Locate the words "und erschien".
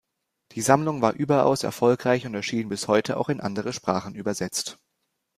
2.25-2.69